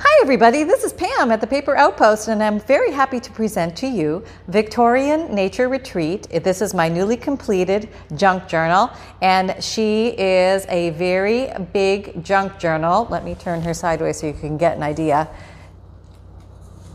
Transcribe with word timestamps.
Hi, 0.00 0.20
everybody. 0.22 0.62
This 0.62 0.84
is 0.84 0.92
Pam 0.92 1.32
at 1.32 1.40
the 1.40 1.46
Paper 1.48 1.76
Outpost, 1.76 2.28
and 2.28 2.40
I'm 2.40 2.60
very 2.60 2.92
happy 2.92 3.18
to 3.18 3.32
present 3.32 3.76
to 3.78 3.88
you 3.88 4.22
Victorian 4.46 5.34
Nature 5.34 5.68
Retreat. 5.68 6.28
This 6.44 6.62
is 6.62 6.72
my 6.72 6.88
newly 6.88 7.16
completed 7.16 7.88
junk 8.14 8.46
journal, 8.46 8.90
and 9.22 9.60
she 9.60 10.10
is 10.10 10.66
a 10.68 10.90
very 10.90 11.50
big 11.72 12.22
junk 12.22 12.60
journal. 12.60 13.08
Let 13.10 13.24
me 13.24 13.34
turn 13.34 13.60
her 13.62 13.74
sideways 13.74 14.20
so 14.20 14.28
you 14.28 14.34
can 14.34 14.56
get 14.56 14.76
an 14.76 14.84
idea. 14.84 15.28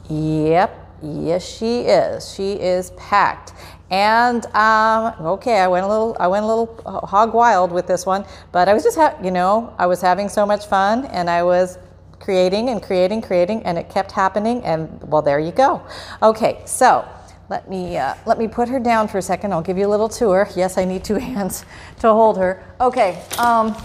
Yep, 0.09 0.97
yes, 1.01 1.45
she 1.45 1.81
is. 1.81 2.33
She 2.33 2.53
is 2.53 2.91
packed. 2.91 3.51
And 3.91 4.45
um, 4.55 5.13
okay, 5.19 5.59
I 5.59 5.67
went 5.67 5.85
a 5.85 5.89
little, 5.89 6.15
I 6.21 6.27
went 6.27 6.45
a 6.45 6.47
little 6.47 6.81
hog 7.05 7.33
wild 7.33 7.73
with 7.73 7.85
this 7.85 8.05
one, 8.05 8.23
but 8.53 8.69
I 8.69 8.73
was 8.73 8.83
just, 8.83 8.97
you 9.21 9.31
know, 9.31 9.75
I 9.77 9.87
was 9.87 9.99
having 9.99 10.29
so 10.29 10.45
much 10.45 10.67
fun, 10.67 11.03
and 11.07 11.29
I 11.29 11.43
was 11.43 11.79
creating 12.23 12.69
and 12.69 12.81
creating, 12.81 13.21
creating, 13.21 13.61
and 13.63 13.77
it 13.77 13.89
kept 13.89 14.11
happening. 14.11 14.63
And 14.63 15.01
well, 15.03 15.21
there 15.21 15.39
you 15.39 15.51
go. 15.51 15.85
Okay, 16.21 16.61
so 16.65 17.05
let 17.49 17.69
me 17.69 17.97
uh, 17.97 18.15
let 18.25 18.39
me 18.39 18.47
put 18.47 18.69
her 18.69 18.79
down 18.79 19.09
for 19.09 19.17
a 19.17 19.21
second. 19.21 19.51
I'll 19.51 19.61
give 19.61 19.77
you 19.77 19.85
a 19.85 19.93
little 19.95 20.09
tour. 20.09 20.47
Yes, 20.55 20.77
I 20.77 20.85
need 20.85 21.03
two 21.03 21.15
hands 21.31 21.65
to 21.99 22.07
hold 22.07 22.37
her. 22.37 22.63
Okay. 22.79 23.21
Um, 23.37 23.75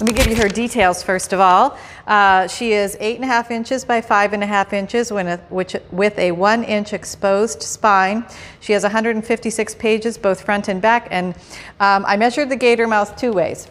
let 0.00 0.08
me 0.08 0.12
give 0.14 0.26
you 0.26 0.36
her 0.36 0.48
details 0.48 1.02
first 1.02 1.32
of 1.32 1.40
all. 1.40 1.78
Uh, 2.06 2.48
she 2.48 2.72
is 2.72 2.96
eight 2.98 3.16
and 3.16 3.24
a 3.24 3.28
half 3.28 3.50
inches 3.50 3.84
by 3.84 4.00
five 4.00 4.32
and 4.32 4.42
a 4.42 4.46
half 4.46 4.72
inches 4.72 5.12
a, 5.12 5.36
which, 5.48 5.76
with 5.92 6.18
a 6.18 6.32
one 6.32 6.64
inch 6.64 6.92
exposed 6.92 7.62
spine. 7.62 8.24
She 8.60 8.72
has 8.72 8.82
156 8.82 9.74
pages, 9.76 10.18
both 10.18 10.42
front 10.42 10.68
and 10.68 10.82
back, 10.82 11.06
and 11.10 11.34
um, 11.78 12.04
I 12.06 12.16
measured 12.16 12.48
the 12.48 12.56
gator 12.56 12.88
mouth 12.88 13.16
two 13.16 13.32
ways. 13.32 13.68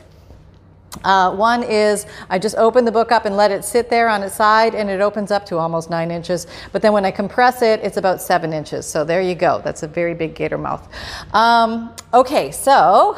Uh, 1.04 1.36
one 1.36 1.64
is 1.64 2.06
I 2.30 2.38
just 2.38 2.56
open 2.58 2.86
the 2.86 2.92
book 2.92 3.12
up 3.12 3.26
and 3.26 3.36
let 3.38 3.52
it 3.52 3.64
sit 3.64 3.90
there 3.90 4.10
on 4.10 4.24
its 4.24 4.36
side, 4.36 4.76
and 4.76 4.90
it 4.90 5.02
opens 5.02 5.32
up 5.32 5.46
to 5.48 5.58
almost 5.58 5.90
nine 5.90 6.12
inches. 6.12 6.48
But 6.72 6.82
then 6.82 6.94
when 6.94 7.06
I 7.06 7.12
compress 7.12 7.62
it, 7.62 7.80
it's 7.82 7.98
about 7.98 8.22
seven 8.22 8.54
inches. 8.54 8.86
So 8.86 9.04
there 9.04 9.22
you 9.22 9.36
go. 9.36 9.62
That's 9.64 9.84
a 9.84 9.88
very 9.88 10.14
big 10.14 10.36
gator 10.36 10.58
mouth. 10.58 10.88
Um, 11.34 11.96
okay, 12.14 12.52
so 12.52 13.18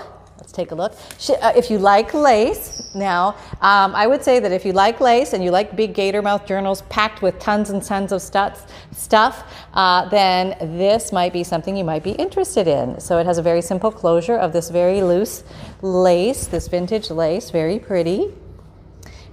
take 0.53 0.71
a 0.71 0.75
look. 0.75 0.93
Uh, 1.41 1.51
if 1.55 1.69
you 1.71 1.79
like 1.79 2.13
lace, 2.13 2.93
now 2.93 3.35
um, 3.61 3.95
I 3.95 4.07
would 4.07 4.23
say 4.23 4.39
that 4.39 4.51
if 4.51 4.65
you 4.65 4.71
like 4.71 5.01
lace 5.01 5.33
and 5.33 5.43
you 5.43 5.51
like 5.51 5.75
big 5.75 5.93
gator 5.93 6.21
mouth 6.21 6.45
journals 6.45 6.83
packed 6.83 7.21
with 7.21 7.39
tons 7.39 7.69
and 7.69 7.83
tons 7.83 8.11
of 8.11 8.21
stuff, 8.21 8.71
stuff 8.91 9.43
uh, 9.73 10.07
then 10.09 10.55
this 10.77 11.11
might 11.11 11.33
be 11.33 11.43
something 11.43 11.75
you 11.75 11.83
might 11.83 12.03
be 12.03 12.11
interested 12.11 12.67
in. 12.67 12.99
So 12.99 13.17
it 13.17 13.25
has 13.25 13.37
a 13.37 13.41
very 13.41 13.61
simple 13.61 13.91
closure 13.91 14.37
of 14.37 14.53
this 14.53 14.69
very 14.69 15.01
loose 15.01 15.43
lace, 15.81 16.47
this 16.47 16.67
vintage 16.67 17.09
lace, 17.09 17.49
very 17.49 17.79
pretty. 17.79 18.31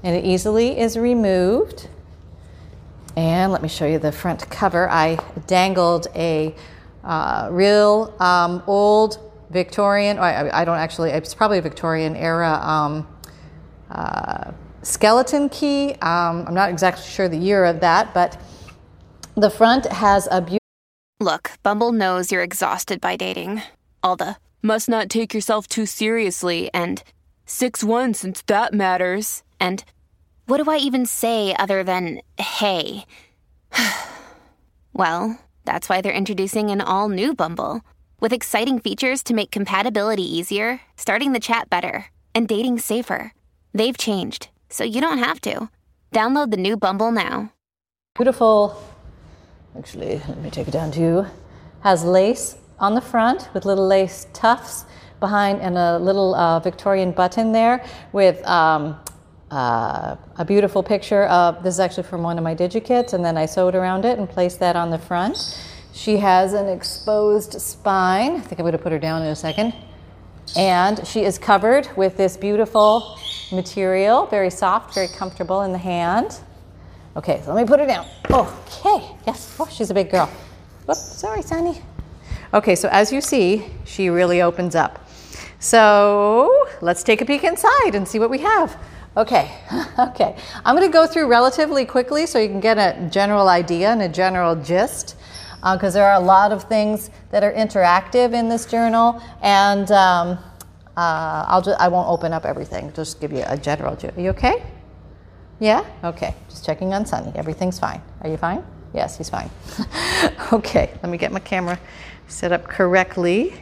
And 0.03 0.17
it 0.17 0.25
easily 0.25 0.79
is 0.79 0.97
removed. 0.97 1.89
And 3.17 3.53
let 3.53 3.63
me 3.63 3.69
show 3.69 3.87
you 3.87 3.99
the 3.99 4.13
front 4.13 4.49
cover. 4.49 4.89
I 4.89 5.19
dangled 5.47 6.07
a 6.15 6.55
uh, 7.05 7.49
real 7.51 8.15
um, 8.19 8.63
old 8.67 9.30
Victorian, 9.51 10.19
I, 10.19 10.61
I, 10.61 10.65
don't 10.65 10.79
actually, 10.79 11.11
it's 11.11 11.35
probably 11.35 11.59
a 11.59 11.63
Victorian 11.63 12.15
era 12.15 12.61
um, 12.63 13.07
uh, 13.91 14.53
skeleton 14.83 15.49
key. 15.49 15.93
Um, 15.95 16.45
I'm 16.47 16.55
not 16.55 16.71
exactly 16.71 17.05
sure 17.05 17.29
the 17.29 17.37
year 17.37 17.65
of 17.65 17.81
that, 17.81 18.15
but 18.15 18.41
the 19.35 19.51
front 19.51 19.87
has 19.87 20.29
a 20.31 20.41
beautiful. 20.41 20.59
Look, 21.19 21.53
Bumble 21.63 21.93
knows 21.93 22.33
you're 22.33 22.43
exhausted 22.43 23.01
by 23.01 23.17
dating. 23.17 23.63
All 24.03 24.17
the 24.17 24.37
must 24.63 24.89
not 24.89 25.09
take 25.09 25.35
yourself 25.35 25.67
too 25.67 25.87
seriously 25.87 26.71
and 26.73 27.03
6 27.47 27.83
1 27.83 28.15
since 28.15 28.43
that 28.43 28.73
matters. 28.73 29.43
And 29.59 29.85
what 30.47 30.63
do 30.63 30.71
I 30.71 30.77
even 30.77 31.07
say 31.07 31.55
other 31.59 31.83
than 31.83 32.21
hey? 32.39 33.05
well, 34.93 35.39
that's 35.65 35.89
why 35.89 36.01
they're 36.01 36.13
introducing 36.13 36.71
an 36.71 36.81
all 36.81 37.09
new 37.09 37.35
Bumble. 37.35 37.83
With 38.21 38.35
exciting 38.35 38.81
features 38.81 39.23
to 39.23 39.35
make 39.35 39.51
compatibility 39.51 40.23
easier, 40.23 40.83
starting 40.95 41.33
the 41.33 41.41
chat 41.41 41.71
better, 41.71 42.09
and 42.35 42.47
dating 42.47 42.79
safer. 42.81 43.33
They've 43.73 43.97
changed, 43.97 44.51
so 44.69 44.85
you 44.85 45.01
don't 45.01 45.17
have 45.17 45.41
to. 45.41 45.71
Download 46.13 46.51
the 46.51 46.59
new 46.59 46.77
Bumble 46.77 47.13
now. 47.13 47.55
Beautiful. 48.15 48.77
Actually, 49.75 50.21
let 50.29 50.37
me 50.37 50.51
take 50.51 50.69
it 50.69 50.71
down 50.71 50.91
to 50.91 51.01
you. 51.01 51.27
Has 51.81 52.05
lace 52.05 52.59
on 52.79 52.95
the 52.95 53.01
front 53.01 53.49
with 53.55 53.65
little 53.65 53.87
lace 53.87 54.27
tufts 54.35 54.85
behind 55.19 55.63
and 55.63 55.79
a 55.79 55.99
little 55.99 56.35
uh, 56.35 56.61
Victorian 56.61 57.13
button 57.13 57.53
there 57.53 57.83
with 58.13 58.47
um, 58.47 59.01
uh, 59.51 60.17
a 60.37 60.45
beautiful 60.45 60.83
picture 60.83 61.25
of 61.25 61.63
this 61.63 61.77
is 61.77 61.81
actually 61.81 62.03
from 62.03 62.23
one 62.23 62.37
of 62.37 62.45
my 62.45 62.55
digikits, 62.55 63.15
and 63.15 63.25
then 63.25 63.39
I 63.39 63.47
sewed 63.47 63.75
around 63.75 64.05
it 64.05 64.19
and 64.19 64.29
placed 64.29 64.61
that 64.61 64.77
on 64.77 64.91
the 64.91 64.99
front. 64.99 65.59
She 65.93 66.17
has 66.19 66.53
an 66.53 66.69
exposed 66.69 67.61
spine. 67.61 68.37
I 68.37 68.41
think 68.41 68.61
I'm 68.61 68.65
going 68.65 68.73
to 68.73 68.79
put 68.79 68.93
her 68.93 68.99
down 68.99 69.23
in 69.23 69.29
a 69.29 69.37
second. 69.37 69.75
And 70.57 71.07
she 71.07 71.25
is 71.25 71.39
covered 71.39 71.89
with 71.97 72.17
this 72.17 72.37
beautiful 72.37 73.19
material, 73.53 74.27
very 74.27 74.51
soft, 74.51 74.95
very 74.95 75.09
comfortable 75.09 75.63
in 75.63 75.73
the 75.73 75.79
hand. 75.79 76.41
Okay, 77.17 77.43
so 77.45 77.53
let 77.53 77.63
me 77.63 77.69
put 77.69 77.81
her 77.81 77.87
down. 77.87 78.07
Okay, 78.31 79.15
yes, 79.27 79.57
oh, 79.59 79.69
she's 79.71 79.91
a 79.91 79.95
big 79.95 80.11
girl. 80.11 80.27
Whoops, 80.87 81.01
sorry, 81.01 81.43
Sunny. 81.43 81.83
Okay, 82.55 82.75
so 82.75 82.89
as 82.91 83.13
you 83.13 83.21
see, 83.21 83.67
she 83.85 84.09
really 84.09 84.43
opens 84.43 84.75
up. 84.75 85.09
So 85.59 86.67
let's 86.81 87.03
take 87.03 87.21
a 87.21 87.25
peek 87.25 87.45
inside 87.45 87.95
and 87.95 88.07
see 88.07 88.19
what 88.19 88.31
we 88.31 88.39
have. 88.39 88.77
Okay, 89.17 89.51
okay. 89.99 90.37
I'm 90.65 90.77
going 90.77 90.89
to 90.89 90.93
go 90.93 91.07
through 91.07 91.27
relatively 91.27 91.85
quickly 91.85 92.27
so 92.27 92.39
you 92.39 92.49
can 92.49 92.61
get 92.61 92.79
a 92.79 93.09
general 93.11 93.49
idea 93.49 93.91
and 93.91 94.03
a 94.03 94.09
general 94.09 94.57
gist 94.57 95.17
because 95.61 95.95
uh, 95.95 95.99
there 95.99 96.07
are 96.07 96.21
a 96.21 96.25
lot 96.25 96.53
of 96.53 96.65
things 96.65 97.11
that 97.31 97.45
are 97.45 97.53
interactive 97.53 98.33
in 98.33 98.49
this 98.49 98.65
journal, 98.65 99.23
and 99.43 99.91
um, 99.93 100.39
uh, 100.97 101.45
I'll 101.49 101.63
just, 101.63 101.79
I 101.81 101.89
won't 101.89 102.09
open 102.09 102.33
up 102.33 102.45
everything. 102.45 102.93
Just 102.95 103.21
give 103.21 103.33
you 103.33 103.45
a 103.47 103.57
general. 103.57 103.95
Are 103.95 104.21
you 104.21 104.31
okay? 104.31 104.63
Yeah. 105.59 105.85
Okay. 106.03 106.35
Just 106.49 106.65
checking 106.65 106.95
on 106.95 107.05
Sunny. 107.05 107.33
Everything's 107.35 107.79
fine. 107.79 108.01
Are 108.23 108.31
you 108.31 108.39
fine? 108.39 108.65
Yes, 108.95 109.19
he's 109.19 109.29
fine. 109.29 109.51
okay. 110.53 110.91
Let 111.03 111.11
me 111.11 111.19
get 111.19 111.31
my 111.33 111.39
camera 111.41 111.79
set 112.27 112.53
up 112.53 112.65
correctly. 112.65 113.51
A 113.51 113.55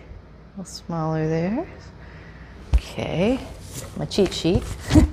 little 0.50 0.64
smaller 0.64 1.28
there. 1.28 1.68
Okay. 2.74 3.40
My 3.96 4.04
cheat 4.04 4.32
sheet. 4.32 4.62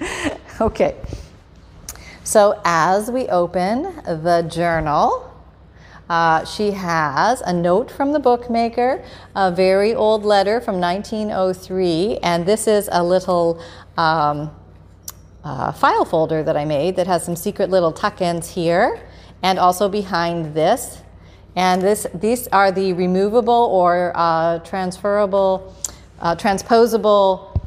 okay. 0.62 0.96
So 2.23 2.62
as 2.63 3.12
we 3.12 3.28
open 3.28 3.84
the 4.23 4.47
journal, 4.50 5.34
uh, 6.09 6.45
she 6.45 6.71
has 6.71 7.41
a 7.41 7.53
note 7.53 7.89
from 7.89 8.11
the 8.11 8.19
bookmaker, 8.19 9.03
a 9.35 9.51
very 9.51 9.95
old 9.95 10.23
letter 10.23 10.61
from 10.61 10.79
1903, 10.79 12.17
and 12.21 12.45
this 12.45 12.67
is 12.67 12.88
a 12.91 13.03
little 13.03 13.59
um, 13.97 14.51
uh, 15.43 15.71
file 15.71 16.05
folder 16.05 16.43
that 16.43 16.55
I 16.55 16.66
made 16.66 16.95
that 16.97 17.07
has 17.07 17.23
some 17.23 17.35
secret 17.35 17.69
little 17.69 17.91
tuck 17.91 18.21
ins 18.21 18.49
here 18.49 19.07
and 19.41 19.57
also 19.57 19.89
behind 19.89 20.53
this. 20.53 21.01
And 21.55 21.81
this, 21.81 22.05
these 22.13 22.47
are 22.49 22.72
the 22.72 22.93
removable 22.93 23.53
or 23.53 24.11
uh, 24.16 24.59
transferable, 24.59 25.73
uh, 26.19 26.35
transposable 26.35 27.59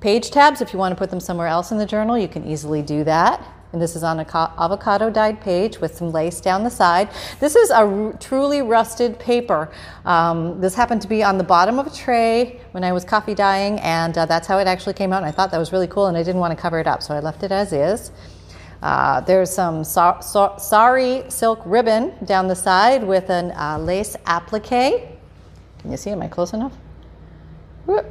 page 0.00 0.30
tabs. 0.30 0.60
If 0.60 0.72
you 0.72 0.78
want 0.78 0.92
to 0.92 0.96
put 0.96 1.10
them 1.10 1.20
somewhere 1.20 1.48
else 1.48 1.72
in 1.72 1.78
the 1.78 1.86
journal, 1.86 2.16
you 2.16 2.28
can 2.28 2.46
easily 2.46 2.80
do 2.82 3.04
that 3.04 3.61
and 3.72 3.80
this 3.80 3.96
is 3.96 4.02
on 4.02 4.20
an 4.20 4.26
avocado 4.34 5.10
dyed 5.10 5.40
page 5.40 5.80
with 5.80 5.96
some 5.96 6.12
lace 6.12 6.40
down 6.40 6.62
the 6.62 6.70
side. 6.70 7.08
This 7.40 7.56
is 7.56 7.70
a 7.70 8.14
truly 8.20 8.62
rusted 8.62 9.18
paper. 9.18 9.70
Um, 10.04 10.60
this 10.60 10.74
happened 10.74 11.02
to 11.02 11.08
be 11.08 11.22
on 11.22 11.38
the 11.38 11.44
bottom 11.44 11.78
of 11.78 11.86
a 11.86 11.90
tray 11.90 12.60
when 12.72 12.84
I 12.84 12.92
was 12.92 13.04
coffee 13.04 13.34
dyeing, 13.34 13.78
and 13.80 14.16
uh, 14.16 14.26
that's 14.26 14.46
how 14.46 14.58
it 14.58 14.66
actually 14.66 14.94
came 14.94 15.12
out. 15.12 15.18
And 15.18 15.26
I 15.26 15.30
thought 15.30 15.50
that 15.50 15.58
was 15.58 15.72
really 15.72 15.86
cool, 15.86 16.06
and 16.06 16.16
I 16.16 16.22
didn't 16.22 16.40
want 16.40 16.56
to 16.56 16.60
cover 16.60 16.78
it 16.80 16.86
up, 16.86 17.02
so 17.02 17.14
I 17.14 17.20
left 17.20 17.42
it 17.42 17.52
as 17.52 17.72
is. 17.72 18.12
Uh, 18.82 19.20
there's 19.20 19.50
some 19.50 19.84
so- 19.84 20.18
so- 20.20 20.54
sari 20.58 21.24
silk 21.28 21.60
ribbon 21.64 22.12
down 22.24 22.48
the 22.48 22.56
side 22.56 23.04
with 23.04 23.30
an 23.30 23.52
uh, 23.52 23.78
lace 23.78 24.16
applique. 24.26 25.08
Can 25.78 25.90
you 25.90 25.96
see? 25.96 26.10
Am 26.10 26.20
I 26.20 26.28
close 26.28 26.52
enough? 26.52 26.72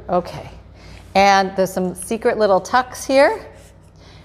Okay. 0.08 0.50
And 1.14 1.54
there's 1.56 1.72
some 1.72 1.94
secret 1.94 2.38
little 2.38 2.60
tucks 2.60 3.04
here. 3.04 3.51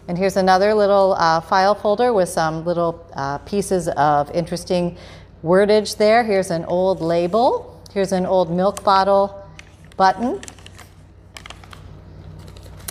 And 0.07 0.17
here's 0.17 0.37
another 0.37 0.73
little 0.73 1.13
uh, 1.17 1.41
file 1.41 1.75
folder 1.75 2.13
with 2.13 2.29
some 2.29 2.63
little 2.63 3.05
uh, 3.13 3.39
pieces 3.39 3.89
of 3.89 4.31
interesting 4.31 4.97
wordage 5.43 5.97
there. 5.97 6.23
Here's 6.23 6.49
an 6.49 6.63
old 6.65 7.01
label. 7.01 7.83
Here's 7.93 8.13
an 8.13 8.25
old 8.25 8.49
milk 8.49 8.83
bottle 8.85 9.45
button. 9.97 10.39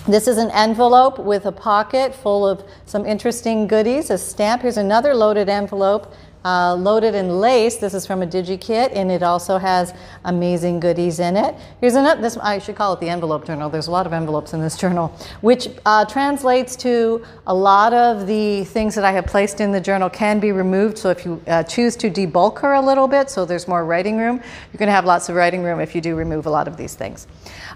This 0.06 0.28
is 0.28 0.36
an 0.36 0.50
envelope 0.50 1.18
with 1.18 1.46
a 1.46 1.52
pocket 1.52 2.14
full 2.14 2.46
of 2.46 2.62
some 2.84 3.06
interesting 3.06 3.66
goodies, 3.66 4.10
a 4.10 4.18
stamp. 4.18 4.62
Here's 4.62 4.76
another 4.76 5.14
loaded 5.14 5.48
envelope 5.48 6.12
uh, 6.46 6.76
loaded 6.76 7.16
in 7.16 7.40
lace. 7.40 7.76
This 7.76 7.92
is 7.92 8.06
from 8.06 8.22
a 8.22 8.26
DigiKit, 8.26 8.92
and 8.94 9.10
it 9.10 9.24
also 9.24 9.58
has 9.58 9.92
amazing 10.24 10.78
goodies 10.78 11.18
in 11.18 11.36
it. 11.36 11.56
Here's 11.80 11.96
another. 11.96 12.22
This 12.22 12.36
I 12.36 12.60
should 12.60 12.76
call 12.76 12.92
it 12.92 13.00
the 13.00 13.08
envelope 13.08 13.44
journal. 13.44 13.68
There's 13.68 13.88
a 13.88 13.90
lot 13.90 14.06
of 14.06 14.12
envelopes 14.12 14.52
in 14.52 14.60
this 14.60 14.78
journal, 14.84 15.08
which 15.40 15.68
uh, 15.84 16.04
translates 16.04 16.76
to 16.76 17.24
a 17.48 17.54
lot 17.54 17.92
of 17.92 18.28
the 18.28 18.62
things 18.62 18.94
that 18.94 19.04
I 19.04 19.10
have 19.10 19.26
placed 19.26 19.60
in 19.60 19.72
the 19.72 19.80
journal 19.80 20.08
can 20.08 20.38
be 20.38 20.52
removed. 20.52 20.98
So 20.98 21.10
if 21.10 21.24
you 21.24 21.42
uh, 21.48 21.64
choose 21.64 21.96
to 21.96 22.10
debulk 22.10 22.60
her 22.60 22.74
a 22.74 22.80
little 22.80 23.08
bit, 23.08 23.28
so 23.28 23.44
there's 23.44 23.66
more 23.66 23.84
writing 23.84 24.16
room, 24.16 24.36
you're 24.36 24.78
going 24.78 24.86
to 24.86 24.92
have 24.92 25.04
lots 25.04 25.28
of 25.28 25.34
writing 25.34 25.64
room 25.64 25.80
if 25.80 25.96
you 25.96 26.00
do 26.00 26.14
remove 26.14 26.46
a 26.46 26.50
lot 26.50 26.68
of 26.68 26.76
these 26.76 26.94
things. 26.94 27.26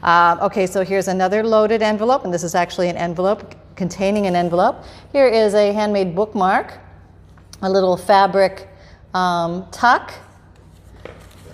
Uh, 0.04 0.36
okay, 0.42 0.68
so 0.68 0.84
here's 0.84 1.08
another 1.08 1.42
loaded 1.42 1.82
envelope, 1.82 2.24
and 2.24 2.32
this 2.32 2.44
is 2.44 2.54
actually 2.54 2.88
an 2.88 2.96
envelope 2.96 3.56
containing 3.74 4.26
an 4.26 4.36
envelope. 4.36 4.84
Here 5.10 5.26
is 5.26 5.54
a 5.54 5.72
handmade 5.72 6.14
bookmark 6.14 6.78
a 7.62 7.70
little 7.70 7.96
fabric 7.96 8.68
um, 9.14 9.66
tuck. 9.70 10.12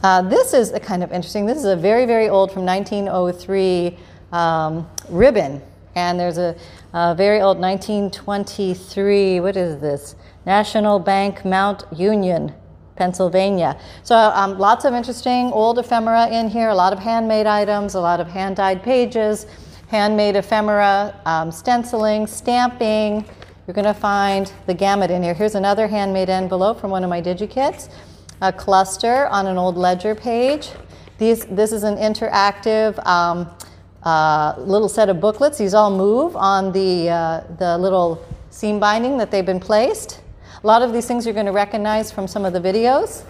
Uh, 0.02 0.22
this 0.22 0.54
is 0.54 0.72
a 0.72 0.80
kind 0.80 1.02
of 1.02 1.10
interesting. 1.12 1.46
This 1.46 1.58
is 1.58 1.64
a 1.64 1.76
very, 1.76 2.06
very 2.06 2.28
old 2.28 2.52
from 2.52 2.64
1903 2.64 3.98
um, 4.32 4.88
ribbon. 5.08 5.60
And 5.94 6.20
there's 6.20 6.38
a, 6.38 6.54
a, 6.92 7.14
very 7.14 7.40
old 7.40 7.58
1923, 7.58 9.40
what 9.40 9.56
is 9.56 9.80
this? 9.80 10.14
National 10.44 10.98
Bank 10.98 11.44
Mount 11.44 11.84
Union, 11.90 12.52
Pennsylvania. 12.96 13.80
So 14.02 14.14
um, 14.14 14.58
lots 14.58 14.84
of 14.84 14.92
interesting 14.92 15.46
old 15.52 15.78
ephemera 15.78 16.28
in 16.28 16.50
here, 16.50 16.68
a 16.68 16.74
lot 16.74 16.92
of 16.92 16.98
handmade 16.98 17.46
items, 17.46 17.94
a 17.94 18.00
lot 18.00 18.20
of 18.20 18.28
hand 18.28 18.56
dyed 18.56 18.82
pages, 18.82 19.46
handmade 19.88 20.36
ephemera, 20.36 21.18
um, 21.24 21.50
stenciling, 21.50 22.26
stamping, 22.26 23.24
you're 23.66 23.74
going 23.74 23.84
to 23.84 23.94
find 23.94 24.52
the 24.66 24.74
gamut 24.74 25.10
in 25.10 25.22
here. 25.24 25.34
Here's 25.34 25.56
another 25.56 25.88
handmade 25.88 26.30
envelope 26.30 26.80
from 26.80 26.92
one 26.92 27.02
of 27.02 27.10
my 27.10 27.20
DigiKits, 27.20 27.88
a 28.40 28.52
cluster 28.52 29.26
on 29.26 29.48
an 29.48 29.58
old 29.58 29.76
ledger 29.76 30.14
page. 30.14 30.70
These, 31.18 31.46
this 31.46 31.72
is 31.72 31.82
an 31.82 31.96
interactive 31.96 33.04
um, 33.04 33.50
uh, 34.04 34.54
little 34.58 34.88
set 34.88 35.08
of 35.08 35.20
booklets. 35.20 35.58
These 35.58 35.74
all 35.74 35.90
move 35.90 36.36
on 36.36 36.70
the, 36.70 37.10
uh, 37.10 37.40
the 37.58 37.76
little 37.78 38.24
seam 38.50 38.78
binding 38.78 39.18
that 39.18 39.32
they've 39.32 39.44
been 39.44 39.58
placed. 39.58 40.20
A 40.62 40.66
lot 40.66 40.82
of 40.82 40.92
these 40.92 41.06
things 41.06 41.24
you're 41.24 41.34
going 41.34 41.46
to 41.46 41.52
recognize 41.52 42.12
from 42.12 42.28
some 42.28 42.44
of 42.44 42.52
the 42.52 42.60
videos. 42.60 43.24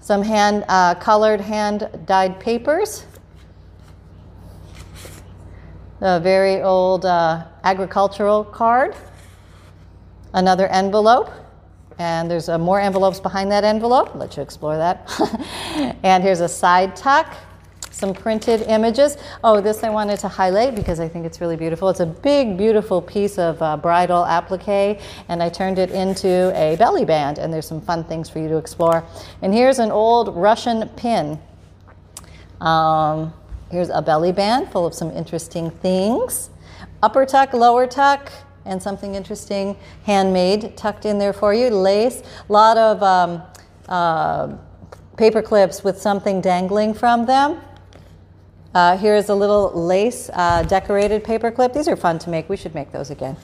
Some 0.00 0.22
hand 0.22 0.64
uh, 0.68 0.96
colored, 0.96 1.40
hand 1.40 1.88
dyed 2.04 2.40
papers. 2.40 3.06
A 6.00 6.18
very 6.18 6.62
old 6.62 7.06
uh, 7.06 7.44
agricultural 7.62 8.42
card 8.42 8.96
another 10.34 10.66
envelope, 10.68 11.30
and 11.98 12.30
there's 12.30 12.48
uh, 12.48 12.58
more 12.58 12.80
envelopes 12.80 13.20
behind 13.20 13.50
that 13.50 13.64
envelope. 13.64 14.10
I'll 14.14 14.20
let 14.20 14.36
you 14.36 14.42
explore 14.42 14.76
that. 14.76 15.08
and 16.02 16.22
here's 16.22 16.40
a 16.40 16.48
side 16.48 16.96
tuck, 16.96 17.34
some 17.90 18.14
printed 18.14 18.62
images. 18.62 19.18
Oh, 19.44 19.60
this 19.60 19.84
I 19.84 19.90
wanted 19.90 20.18
to 20.20 20.28
highlight 20.28 20.74
because 20.74 21.00
I 21.00 21.08
think 21.08 21.26
it's 21.26 21.40
really 21.40 21.56
beautiful. 21.56 21.88
It's 21.90 22.00
a 22.00 22.06
big, 22.06 22.56
beautiful 22.56 23.02
piece 23.02 23.38
of 23.38 23.60
uh, 23.60 23.76
bridal 23.76 24.24
applique, 24.24 25.00
and 25.28 25.42
I 25.42 25.48
turned 25.48 25.78
it 25.78 25.90
into 25.90 26.52
a 26.56 26.76
belly 26.76 27.04
band, 27.04 27.38
and 27.38 27.52
there's 27.52 27.66
some 27.66 27.80
fun 27.80 28.04
things 28.04 28.28
for 28.28 28.38
you 28.38 28.48
to 28.48 28.56
explore. 28.56 29.04
And 29.42 29.52
here's 29.52 29.78
an 29.78 29.90
old 29.90 30.34
Russian 30.34 30.88
pin. 30.90 31.38
Um, 32.60 33.34
here's 33.70 33.90
a 33.90 34.00
belly 34.00 34.32
band 34.32 34.70
full 34.70 34.86
of 34.86 34.94
some 34.94 35.10
interesting 35.10 35.70
things. 35.70 36.50
Upper 37.02 37.26
tuck, 37.26 37.52
lower 37.52 37.86
tuck, 37.86 38.30
and 38.64 38.82
something 38.82 39.14
interesting 39.14 39.76
handmade 40.04 40.76
tucked 40.76 41.04
in 41.04 41.18
there 41.18 41.32
for 41.32 41.54
you. 41.54 41.70
Lace, 41.70 42.22
a 42.48 42.52
lot 42.52 42.76
of 42.76 43.02
um, 43.02 43.42
uh, 43.88 44.56
paper 45.16 45.42
clips 45.42 45.84
with 45.84 46.00
something 46.00 46.40
dangling 46.40 46.94
from 46.94 47.26
them. 47.26 47.60
Uh, 48.74 48.96
here's 48.96 49.28
a 49.28 49.34
little 49.34 49.70
lace 49.74 50.30
uh, 50.32 50.62
decorated 50.62 51.22
paper 51.22 51.50
clip. 51.50 51.74
These 51.74 51.88
are 51.88 51.96
fun 51.96 52.18
to 52.20 52.30
make. 52.30 52.48
We 52.48 52.56
should 52.56 52.74
make 52.74 52.90
those 52.90 53.10
again. 53.10 53.36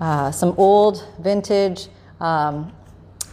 Uh, 0.00 0.30
some 0.30 0.54
old 0.56 1.08
vintage 1.20 1.88
um, 2.20 2.72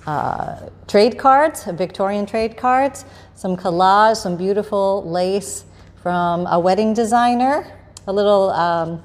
uh, 0.07 0.69
trade 0.88 1.19
cards, 1.19 1.65
Victorian 1.65 2.25
trade 2.25 2.57
cards, 2.57 3.06
some 3.36 3.56
collage, 3.56 4.18
some 4.18 4.36
beautiful 4.36 5.07
lace 5.07 5.65
from 6.01 6.48
a 6.48 6.60
wedding 6.60 6.94
designer, 6.94 7.77
a 8.07 8.13
little 8.13 8.50
um, 8.51 9.04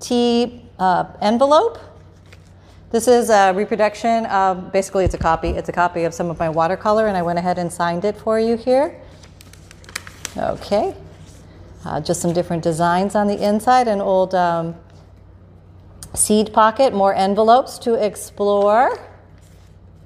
tea 0.00 0.62
uh, 0.78 1.04
envelope. 1.20 1.78
This 2.90 3.06
is 3.06 3.30
a 3.30 3.52
reproduction. 3.52 4.26
Of, 4.26 4.72
basically, 4.72 5.04
it's 5.04 5.14
a 5.14 5.18
copy. 5.18 5.50
It's 5.50 5.68
a 5.68 5.72
copy 5.72 6.04
of 6.04 6.12
some 6.12 6.30
of 6.30 6.38
my 6.38 6.48
watercolor, 6.48 7.06
and 7.06 7.16
I 7.16 7.22
went 7.22 7.38
ahead 7.38 7.58
and 7.58 7.72
signed 7.72 8.04
it 8.04 8.16
for 8.16 8.40
you 8.40 8.56
here. 8.56 9.00
Okay. 10.36 10.94
Uh, 11.84 12.00
just 12.00 12.20
some 12.20 12.32
different 12.32 12.62
designs 12.62 13.14
on 13.14 13.26
the 13.28 13.40
inside. 13.40 13.86
An 13.86 14.00
old 14.00 14.34
um, 14.34 14.74
seed 16.14 16.52
pocket, 16.52 16.92
more 16.92 17.14
envelopes 17.14 17.78
to 17.78 17.94
explore. 17.94 18.98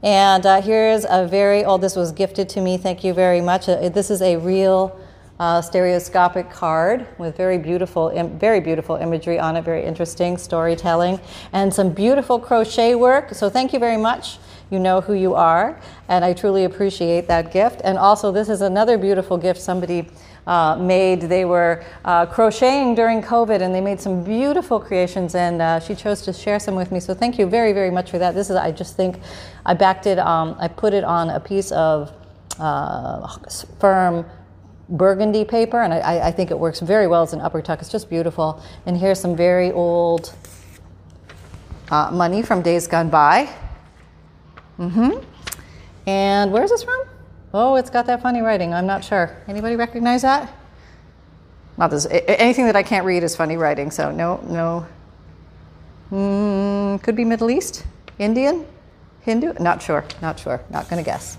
And 0.02 0.44
uh, 0.44 0.60
here's 0.60 1.06
a 1.08 1.26
very 1.26 1.64
old, 1.64 1.80
this 1.80 1.96
was 1.96 2.12
gifted 2.12 2.50
to 2.50 2.60
me, 2.60 2.76
thank 2.76 3.02
you 3.02 3.14
very 3.14 3.40
much. 3.40 3.68
Uh, 3.70 3.88
this 3.88 4.10
is 4.10 4.20
a 4.20 4.36
real 4.36 5.00
uh, 5.40 5.60
stereoscopic 5.60 6.50
card 6.50 7.06
with 7.18 7.36
very 7.36 7.58
beautiful, 7.58 8.08
Im- 8.08 8.38
very 8.38 8.60
beautiful 8.60 8.96
imagery 8.96 9.38
on 9.38 9.56
it, 9.56 9.62
very 9.62 9.84
interesting 9.84 10.36
storytelling, 10.38 11.18
and 11.52 11.72
some 11.72 11.90
beautiful 11.90 12.38
crochet 12.38 12.94
work. 12.94 13.34
So 13.34 13.50
thank 13.50 13.72
you 13.72 13.78
very 13.78 13.96
much. 13.96 14.38
You 14.70 14.78
know 14.78 15.00
who 15.00 15.12
you 15.12 15.34
are, 15.34 15.78
and 16.08 16.24
I 16.24 16.32
truly 16.32 16.64
appreciate 16.64 17.28
that 17.28 17.52
gift. 17.52 17.80
And 17.84 17.98
also, 17.98 18.32
this 18.32 18.48
is 18.48 18.60
another 18.60 18.96
beautiful 18.96 19.36
gift 19.36 19.60
somebody 19.60 20.08
uh, 20.46 20.76
made. 20.76 21.22
They 21.22 21.44
were 21.44 21.84
uh, 22.04 22.26
crocheting 22.26 22.94
during 22.94 23.22
COVID, 23.22 23.60
and 23.60 23.74
they 23.74 23.80
made 23.80 24.00
some 24.00 24.24
beautiful 24.24 24.80
creations. 24.80 25.34
And 25.34 25.60
uh, 25.60 25.80
she 25.80 25.94
chose 25.94 26.22
to 26.22 26.32
share 26.32 26.58
some 26.58 26.74
with 26.74 26.92
me. 26.92 27.00
So 27.00 27.12
thank 27.14 27.38
you 27.38 27.46
very, 27.46 27.72
very 27.72 27.90
much 27.90 28.10
for 28.10 28.18
that. 28.18 28.34
This 28.34 28.50
is, 28.50 28.56
I 28.56 28.72
just 28.72 28.96
think, 28.96 29.20
I 29.66 29.74
backed 29.74 30.06
it. 30.06 30.18
Um, 30.18 30.56
I 30.58 30.68
put 30.68 30.94
it 30.94 31.04
on 31.04 31.30
a 31.30 31.40
piece 31.40 31.70
of 31.72 32.12
uh, 32.58 33.36
firm 33.78 34.24
burgundy 34.88 35.44
paper, 35.44 35.82
and 35.82 35.92
I, 35.92 36.28
I, 36.28 36.30
think 36.30 36.50
it 36.50 36.58
works 36.58 36.80
very 36.80 37.06
well 37.06 37.22
as 37.22 37.32
an 37.32 37.40
upper 37.40 37.62
tuck. 37.62 37.80
It's 37.80 37.90
just 37.90 38.10
beautiful. 38.10 38.62
And 38.86 38.96
here's 38.96 39.20
some 39.20 39.34
very 39.34 39.72
old 39.72 40.34
uh, 41.90 42.10
money 42.10 42.42
from 42.42 42.62
days 42.62 42.86
gone 42.86 43.08
by. 43.08 43.48
Mm-hmm. 44.78 45.22
And 46.06 46.52
where's 46.52 46.70
this 46.70 46.82
from? 46.82 47.04
Oh, 47.54 47.76
it's 47.76 47.90
got 47.90 48.06
that 48.06 48.20
funny 48.20 48.40
writing. 48.40 48.74
I'm 48.74 48.86
not 48.86 49.04
sure. 49.04 49.36
Anybody 49.48 49.76
recognize 49.76 50.22
that? 50.22 50.52
Not 51.76 51.90
this. 51.90 52.06
Anything 52.10 52.66
that 52.66 52.76
I 52.76 52.82
can't 52.82 53.06
read 53.06 53.22
is 53.22 53.34
funny 53.34 53.56
writing. 53.56 53.90
So 53.90 54.10
no, 54.10 54.40
no. 54.46 54.86
Mm, 56.10 57.02
could 57.02 57.16
be 57.16 57.24
Middle 57.24 57.50
East, 57.50 57.86
Indian, 58.18 58.66
Hindu. 59.22 59.54
Not 59.60 59.82
sure. 59.82 60.04
Not 60.20 60.38
sure. 60.38 60.60
Not 60.70 60.88
going 60.88 61.02
to 61.02 61.08
guess. 61.08 61.38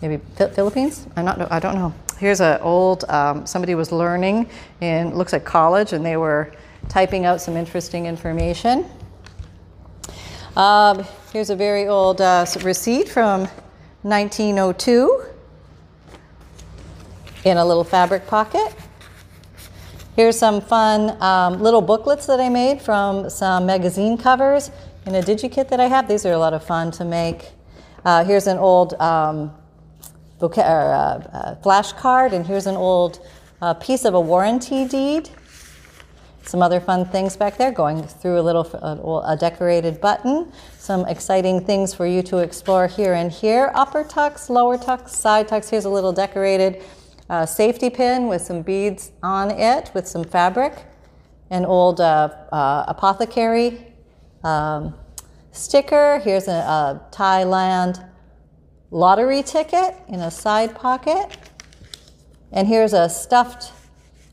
Maybe 0.00 0.22
Philippines. 0.36 1.06
I'm 1.16 1.24
not. 1.24 1.50
I 1.50 1.58
don't 1.58 1.74
know 1.74 1.92
here's 2.24 2.40
an 2.40 2.58
old, 2.62 3.04
um, 3.10 3.44
somebody 3.44 3.74
was 3.74 3.92
learning 3.92 4.48
in, 4.80 5.14
looks 5.14 5.34
like 5.34 5.44
college, 5.44 5.92
and 5.92 6.02
they 6.02 6.16
were 6.16 6.50
typing 6.88 7.26
out 7.26 7.38
some 7.38 7.54
interesting 7.54 8.06
information. 8.06 8.86
Um, 10.56 11.04
here's 11.34 11.50
a 11.50 11.56
very 11.56 11.86
old 11.86 12.22
uh, 12.22 12.46
receipt 12.62 13.10
from 13.10 13.42
1902 14.04 15.22
in 17.44 17.58
a 17.58 17.64
little 17.64 17.84
fabric 17.84 18.26
pocket. 18.26 18.74
Here's 20.16 20.38
some 20.38 20.62
fun 20.62 21.20
um, 21.20 21.60
little 21.60 21.82
booklets 21.82 22.24
that 22.24 22.40
I 22.40 22.48
made 22.48 22.80
from 22.80 23.28
some 23.28 23.66
magazine 23.66 24.16
covers 24.16 24.70
in 25.04 25.14
a 25.14 25.20
DigiKit 25.20 25.68
that 25.68 25.78
I 25.78 25.88
have. 25.88 26.08
These 26.08 26.24
are 26.24 26.32
a 26.32 26.38
lot 26.38 26.54
of 26.54 26.64
fun 26.64 26.90
to 26.92 27.04
make. 27.04 27.50
Uh, 28.02 28.24
here's 28.24 28.46
an 28.46 28.56
old 28.56 28.94
um, 28.94 29.54
or, 30.40 30.52
uh, 30.58 30.62
uh, 30.62 31.54
flashcard, 31.62 32.32
and 32.32 32.46
here's 32.46 32.66
an 32.66 32.76
old 32.76 33.26
uh, 33.62 33.74
piece 33.74 34.04
of 34.04 34.14
a 34.14 34.20
warranty 34.20 34.86
deed. 34.86 35.30
Some 36.42 36.60
other 36.60 36.80
fun 36.80 37.06
things 37.06 37.36
back 37.36 37.56
there, 37.56 37.72
going 37.72 38.02
through 38.02 38.38
a 38.38 38.42
little 38.42 38.66
a 39.24 39.34
decorated 39.34 40.00
button. 40.00 40.52
Some 40.78 41.06
exciting 41.06 41.64
things 41.64 41.94
for 41.94 42.06
you 42.06 42.22
to 42.24 42.38
explore 42.38 42.86
here 42.86 43.14
and 43.14 43.32
here. 43.32 43.72
Upper 43.74 44.04
tucks, 44.04 44.50
lower 44.50 44.76
tucks, 44.76 45.16
side 45.16 45.48
tucks. 45.48 45.70
Here's 45.70 45.86
a 45.86 45.90
little 45.90 46.12
decorated 46.12 46.82
uh, 47.30 47.46
safety 47.46 47.88
pin 47.88 48.26
with 48.28 48.42
some 48.42 48.60
beads 48.60 49.12
on 49.22 49.50
it 49.50 49.90
with 49.94 50.06
some 50.06 50.24
fabric. 50.24 50.84
An 51.48 51.64
old 51.64 52.00
uh, 52.00 52.28
uh, 52.52 52.84
apothecary 52.88 53.94
um, 54.42 54.94
sticker. 55.52 56.20
Here's 56.22 56.48
a, 56.48 56.52
a 56.52 57.06
Thailand 57.10 58.06
lottery 58.94 59.42
ticket 59.42 59.96
in 60.06 60.20
a 60.20 60.30
side 60.30 60.72
pocket. 60.72 61.36
And 62.52 62.68
here's 62.68 62.92
a 62.92 63.08
stuffed, 63.08 63.72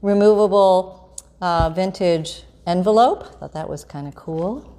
removable 0.04 1.18
uh, 1.42 1.72
vintage 1.72 2.44
envelope. 2.68 3.40
Thought 3.40 3.54
that 3.54 3.68
was 3.68 3.84
kind 3.84 4.08
of 4.08 4.14
cool. 4.14 4.78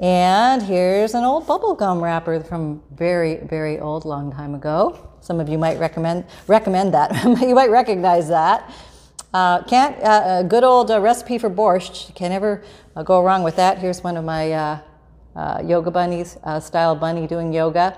And 0.00 0.60
here's 0.60 1.14
an 1.14 1.22
old 1.22 1.46
bubble 1.46 1.74
gum 1.74 2.02
wrapper 2.02 2.40
from 2.40 2.82
very, 2.92 3.36
very 3.36 3.78
old, 3.78 4.04
long 4.04 4.32
time 4.32 4.56
ago. 4.56 4.98
Some 5.20 5.38
of 5.38 5.48
you 5.48 5.58
might 5.58 5.78
recommend 5.78 6.24
recommend 6.48 6.92
that. 6.94 7.24
you 7.40 7.54
might 7.54 7.70
recognize 7.70 8.28
that. 8.28 8.68
Uh, 9.32 9.62
can't 9.64 9.96
uh, 10.02 10.40
a 10.40 10.44
good 10.44 10.64
old 10.64 10.90
uh, 10.90 11.00
recipe 11.00 11.38
for 11.38 11.50
borscht. 11.50 12.14
Can 12.16 12.30
never 12.30 12.64
uh, 12.96 13.04
go 13.04 13.22
wrong 13.22 13.44
with 13.44 13.54
that. 13.56 13.78
Here's 13.78 14.02
one 14.02 14.16
of 14.16 14.24
my 14.24 14.52
uh, 14.52 14.78
uh, 15.36 15.62
yoga 15.64 15.92
bunnies, 15.92 16.36
style 16.60 16.96
bunny 16.96 17.28
doing 17.28 17.52
yoga, 17.52 17.96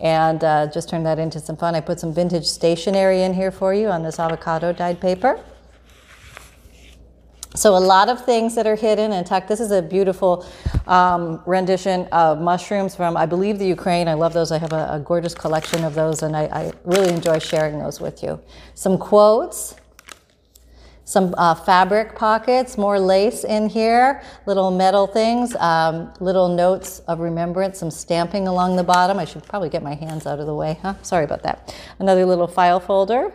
and 0.00 0.40
just 0.72 0.88
turned 0.88 1.06
that 1.06 1.18
into 1.18 1.40
some 1.40 1.56
fun. 1.56 1.74
I 1.74 1.80
put 1.80 2.00
some 2.00 2.12
vintage 2.12 2.46
stationery 2.46 3.22
in 3.22 3.34
here 3.34 3.50
for 3.50 3.74
you 3.74 3.88
on 3.88 4.02
this 4.02 4.18
avocado 4.18 4.72
dyed 4.72 5.00
paper. 5.00 5.40
So 7.56 7.76
a 7.76 7.78
lot 7.78 8.08
of 8.08 8.24
things 8.24 8.54
that 8.54 8.66
are 8.68 8.76
hidden 8.76 9.12
and 9.12 9.26
tucked. 9.26 9.48
This 9.48 9.58
is 9.58 9.72
a 9.72 9.82
beautiful 9.82 10.46
um, 10.86 11.42
rendition 11.46 12.06
of 12.12 12.40
mushrooms 12.40 12.94
from, 12.94 13.16
I 13.16 13.26
believe, 13.26 13.58
the 13.58 13.66
Ukraine. 13.66 14.06
I 14.06 14.14
love 14.14 14.32
those. 14.32 14.52
I 14.52 14.58
have 14.58 14.72
a, 14.72 14.88
a 14.92 15.00
gorgeous 15.00 15.34
collection 15.34 15.82
of 15.82 15.94
those, 15.94 16.22
and 16.22 16.36
I, 16.36 16.44
I, 16.44 16.72
really 16.84 17.12
enjoy 17.12 17.40
sharing 17.40 17.80
those 17.80 18.00
with 18.00 18.22
you. 18.22 18.40
Some 18.74 18.98
quotes, 18.98 19.74
some 21.10 21.34
uh, 21.36 21.54
fabric 21.54 22.14
pockets, 22.14 22.78
more 22.78 23.00
lace 23.00 23.42
in 23.44 23.68
here, 23.68 24.22
little 24.46 24.70
metal 24.70 25.06
things, 25.06 25.56
um, 25.56 26.12
little 26.20 26.48
notes 26.48 27.00
of 27.08 27.18
remembrance, 27.18 27.78
some 27.78 27.90
stamping 27.90 28.46
along 28.46 28.76
the 28.76 28.84
bottom. 28.84 29.18
I 29.18 29.24
should 29.24 29.42
probably 29.42 29.68
get 29.68 29.82
my 29.82 29.94
hands 29.94 30.26
out 30.26 30.38
of 30.38 30.46
the 30.46 30.54
way, 30.54 30.78
huh? 30.82 30.94
Sorry 31.02 31.24
about 31.24 31.42
that. 31.42 31.74
Another 31.98 32.24
little 32.24 32.46
file 32.46 32.80
folder 32.80 33.32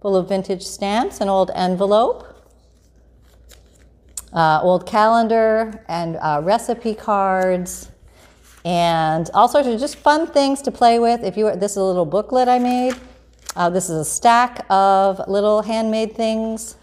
full 0.00 0.16
of 0.16 0.28
vintage 0.28 0.62
stamps, 0.62 1.20
an 1.20 1.28
old 1.28 1.50
envelope 1.54 2.30
uh, 4.32 4.60
old 4.62 4.86
calendar 4.86 5.84
and 5.88 6.16
uh, 6.16 6.40
recipe 6.42 6.94
cards 6.94 7.90
and 8.64 9.30
all 9.34 9.48
sorts 9.48 9.66
of 9.66 9.80
just 9.80 9.96
fun 9.96 10.26
things 10.26 10.62
to 10.62 10.70
play 10.70 10.98
with. 10.98 11.24
If 11.24 11.36
you 11.36 11.54
this 11.56 11.72
is 11.72 11.78
a 11.78 11.84
little 11.84 12.04
booklet 12.04 12.48
I 12.48 12.58
made. 12.58 12.94
Uh, 13.56 13.68
this 13.68 13.90
is 13.90 13.98
a 13.98 14.04
stack 14.04 14.64
of 14.70 15.20
little 15.28 15.62
handmade 15.62 16.14
things. 16.14 16.76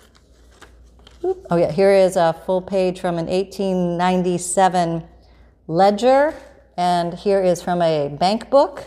Oh 1.50 1.58
yeah, 1.58 1.72
here 1.72 1.92
is 1.92 2.16
a 2.16 2.34
full 2.46 2.62
page 2.62 3.02
from 3.02 3.18
an 3.18 3.26
1897 3.26 5.04
ledger, 5.68 6.34
and 6.78 7.14
here 7.14 7.44
is 7.44 7.62
from 7.62 7.82
a 7.82 8.08
bank 8.08 8.50
book. 8.50 8.86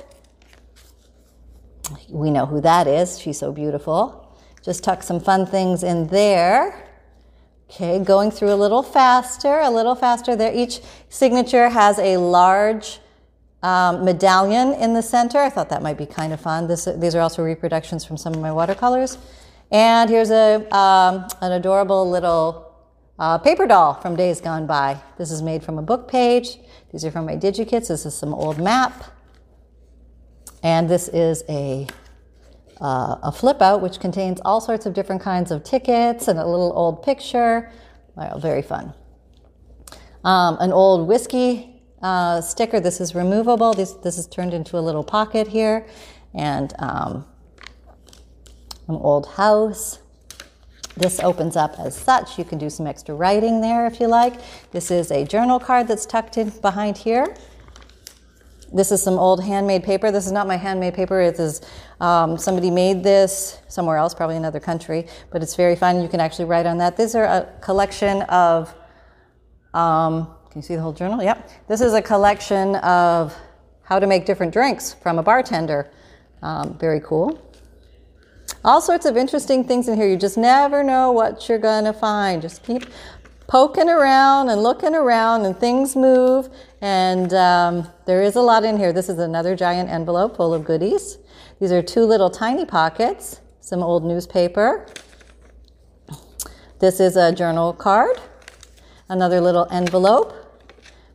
We 2.08 2.30
know 2.30 2.46
who 2.46 2.62
that 2.62 2.86
is. 2.86 3.18
She's 3.18 3.38
so 3.38 3.52
beautiful. 3.52 4.34
Just 4.64 4.84
tuck 4.84 5.02
some 5.02 5.20
fun 5.20 5.44
things 5.44 5.82
in 5.82 6.06
there. 6.06 6.86
Okay, 7.68 8.02
going 8.02 8.30
through 8.30 8.54
a 8.54 8.56
little 8.56 8.82
faster, 8.82 9.60
a 9.60 9.70
little 9.70 9.94
faster 9.94 10.34
there. 10.34 10.54
Each 10.54 10.80
signature 11.10 11.68
has 11.68 11.98
a 11.98 12.16
large 12.16 13.00
um, 13.62 14.02
medallion 14.02 14.72
in 14.72 14.94
the 14.94 15.02
center. 15.02 15.38
I 15.38 15.50
thought 15.50 15.68
that 15.68 15.82
might 15.82 15.98
be 15.98 16.06
kind 16.06 16.32
of 16.32 16.40
fun. 16.40 16.68
This, 16.68 16.88
these 16.96 17.14
are 17.14 17.20
also 17.20 17.42
reproductions 17.42 18.02
from 18.04 18.16
some 18.16 18.32
of 18.32 18.40
my 18.40 18.50
watercolors. 18.50 19.18
And 19.70 20.10
here's 20.10 20.30
a, 20.30 20.66
um, 20.76 21.26
an 21.40 21.52
adorable 21.52 22.08
little 22.10 22.74
uh, 23.18 23.38
paper 23.38 23.66
doll 23.66 23.94
from 23.94 24.16
days 24.16 24.40
gone 24.40 24.66
by. 24.66 25.00
This 25.18 25.30
is 25.30 25.42
made 25.42 25.62
from 25.62 25.78
a 25.78 25.82
book 25.82 26.08
page. 26.08 26.58
These 26.90 27.04
are 27.04 27.10
from 27.10 27.26
my 27.26 27.36
DigiKits. 27.36 27.88
This 27.88 28.04
is 28.04 28.14
some 28.14 28.34
old 28.34 28.58
map. 28.58 29.04
And 30.62 30.88
this 30.88 31.08
is 31.08 31.44
a 31.48 31.86
uh, 32.80 33.18
a 33.22 33.30
flip 33.30 33.60
out 33.60 33.82
which 33.82 34.00
contains 34.00 34.40
all 34.42 34.60
sorts 34.60 34.86
of 34.86 34.94
different 34.94 35.20
kinds 35.20 35.50
of 35.50 35.62
tickets 35.62 36.28
and 36.28 36.38
a 36.38 36.46
little 36.46 36.72
old 36.74 37.02
picture. 37.02 37.70
Well, 38.16 38.38
very 38.38 38.62
fun. 38.62 38.94
Um, 40.24 40.56
an 40.60 40.72
old 40.72 41.06
whiskey 41.06 41.82
uh, 42.02 42.40
sticker. 42.40 42.80
This 42.80 43.00
is 43.00 43.14
removable. 43.14 43.74
This, 43.74 43.92
this 43.92 44.16
is 44.16 44.26
turned 44.26 44.54
into 44.54 44.78
a 44.78 44.80
little 44.80 45.04
pocket 45.04 45.48
here. 45.48 45.86
And 46.34 46.72
um, 46.78 47.26
an 48.90 49.00
old 49.02 49.26
house. 49.26 50.00
This 50.96 51.20
opens 51.20 51.56
up 51.56 51.78
as 51.78 51.96
such. 51.96 52.38
You 52.38 52.44
can 52.44 52.58
do 52.58 52.68
some 52.68 52.86
extra 52.86 53.14
writing 53.14 53.60
there 53.60 53.86
if 53.86 54.00
you 54.00 54.06
like. 54.06 54.34
This 54.72 54.90
is 54.90 55.10
a 55.10 55.24
journal 55.24 55.58
card 55.58 55.88
that's 55.88 56.04
tucked 56.04 56.36
in 56.36 56.50
behind 56.60 56.98
here. 56.98 57.34
This 58.72 58.92
is 58.92 59.02
some 59.02 59.18
old 59.18 59.42
handmade 59.42 59.82
paper. 59.82 60.12
This 60.12 60.26
is 60.26 60.32
not 60.32 60.46
my 60.46 60.56
handmade 60.56 60.94
paper. 60.94 61.20
It 61.20 61.40
is 61.40 61.60
um, 62.00 62.38
somebody 62.38 62.70
made 62.70 63.02
this 63.02 63.58
somewhere 63.68 63.96
else, 63.96 64.14
probably 64.14 64.36
another 64.36 64.60
country, 64.60 65.06
but 65.30 65.42
it's 65.42 65.56
very 65.56 65.74
fun. 65.74 66.02
You 66.02 66.08
can 66.08 66.20
actually 66.20 66.44
write 66.44 66.66
on 66.66 66.78
that. 66.78 66.96
These 66.96 67.14
are 67.14 67.24
a 67.24 67.48
collection 67.60 68.22
of. 68.22 68.74
Um, 69.74 70.34
can 70.50 70.60
you 70.60 70.62
see 70.62 70.74
the 70.74 70.82
whole 70.82 70.92
journal? 70.92 71.22
Yep. 71.22 71.48
This 71.68 71.80
is 71.80 71.94
a 71.94 72.02
collection 72.02 72.74
of 72.76 73.36
how 73.82 74.00
to 74.00 74.06
make 74.06 74.26
different 74.26 74.52
drinks 74.52 74.94
from 74.94 75.18
a 75.18 75.22
bartender. 75.22 75.90
Um, 76.42 76.76
very 76.78 77.00
cool. 77.00 77.40
All 78.62 78.82
sorts 78.82 79.06
of 79.06 79.16
interesting 79.16 79.64
things 79.64 79.88
in 79.88 79.96
here. 79.96 80.06
You 80.06 80.18
just 80.18 80.36
never 80.36 80.82
know 80.82 81.12
what 81.12 81.48
you're 81.48 81.58
going 81.58 81.84
to 81.84 81.94
find. 81.94 82.42
Just 82.42 82.62
keep 82.62 82.84
poking 83.46 83.88
around 83.88 84.50
and 84.50 84.62
looking 84.62 84.94
around, 84.94 85.46
and 85.46 85.58
things 85.58 85.96
move. 85.96 86.50
And 86.82 87.32
um, 87.32 87.88
there 88.04 88.22
is 88.22 88.36
a 88.36 88.40
lot 88.40 88.64
in 88.64 88.76
here. 88.76 88.92
This 88.92 89.08
is 89.08 89.18
another 89.18 89.56
giant 89.56 89.88
envelope 89.88 90.36
full 90.36 90.52
of 90.52 90.64
goodies. 90.64 91.18
These 91.58 91.72
are 91.72 91.82
two 91.82 92.04
little 92.04 92.30
tiny 92.30 92.66
pockets, 92.66 93.40
some 93.60 93.82
old 93.82 94.04
newspaper. 94.04 94.86
This 96.80 97.00
is 97.00 97.16
a 97.16 97.32
journal 97.32 97.72
card, 97.72 98.20
another 99.08 99.40
little 99.40 99.66
envelope 99.70 100.34